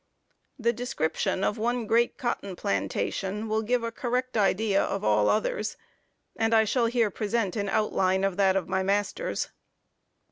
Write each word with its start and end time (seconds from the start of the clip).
The 0.57 0.73
description 0.73 1.43
of 1.43 1.59
one 1.59 1.85
great 1.85 2.17
cotton 2.17 2.55
plantation 2.55 3.47
will 3.47 3.61
give 3.61 3.83
a 3.83 3.91
correct 3.91 4.35
idea 4.35 4.81
of 4.83 5.03
all 5.03 5.29
others; 5.29 5.77
and 6.35 6.55
I 6.55 6.63
shall 6.63 6.87
here 6.87 7.11
present 7.11 7.55
an 7.55 7.69
outline 7.69 8.23
of 8.23 8.35
that 8.37 8.55
of 8.55 8.67
my 8.67 8.81
master's. 8.81 9.49